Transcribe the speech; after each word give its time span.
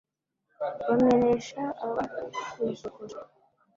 bamenesha 0.87 1.63
ababasuzuguraga 1.85 3.19